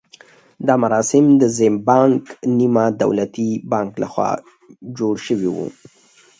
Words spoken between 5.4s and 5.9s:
وو.